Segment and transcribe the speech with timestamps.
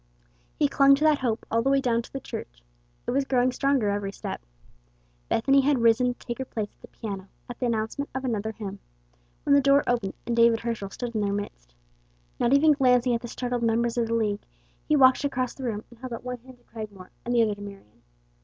[0.57, 2.63] He clung to that hope all the way down to the Church.
[3.05, 4.41] It was growing stronger every step.
[5.29, 8.51] Bethany had risen to take her place at the piano at the announcement of another
[8.51, 8.79] hymn,
[9.43, 11.75] when the door opened and David Herschel stood in their midst.
[12.39, 14.43] Not even glancing at the startled members of the League,
[14.87, 17.53] he walked across the room and held out one hand to Cragmore and the other
[17.53, 18.01] to Marion.